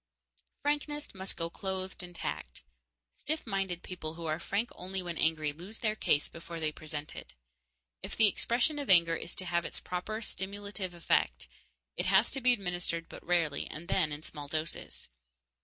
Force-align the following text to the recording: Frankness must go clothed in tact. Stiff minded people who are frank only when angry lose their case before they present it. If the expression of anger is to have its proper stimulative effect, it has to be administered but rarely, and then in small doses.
Frankness 0.63 1.13
must 1.13 1.37
go 1.37 1.51
clothed 1.51 2.01
in 2.01 2.13
tact. 2.15 2.63
Stiff 3.17 3.45
minded 3.45 3.83
people 3.83 4.15
who 4.15 4.25
are 4.25 4.39
frank 4.39 4.71
only 4.73 4.99
when 5.03 5.15
angry 5.15 5.53
lose 5.53 5.77
their 5.77 5.93
case 5.95 6.27
before 6.27 6.59
they 6.59 6.71
present 6.71 7.15
it. 7.15 7.35
If 8.01 8.15
the 8.15 8.25
expression 8.25 8.79
of 8.79 8.89
anger 8.89 9.15
is 9.15 9.35
to 9.35 9.45
have 9.45 9.63
its 9.63 9.79
proper 9.79 10.23
stimulative 10.23 10.95
effect, 10.95 11.47
it 11.97 12.07
has 12.07 12.31
to 12.31 12.41
be 12.41 12.51
administered 12.51 13.09
but 13.09 13.23
rarely, 13.23 13.67
and 13.67 13.87
then 13.89 14.11
in 14.11 14.23
small 14.23 14.47
doses. 14.47 15.07